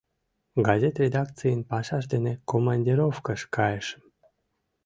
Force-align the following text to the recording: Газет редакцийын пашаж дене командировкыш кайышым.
Газет 0.67 0.95
редакцийын 1.03 1.61
пашаж 1.69 2.03
дене 2.13 2.33
командировкыш 2.51 3.41
кайышым. 3.55 4.03